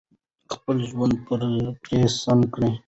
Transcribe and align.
خپل 0.53 0.77
ژوند 0.89 1.13
پرې 1.83 1.99
سم 2.21 2.39
کړو. 2.53 2.69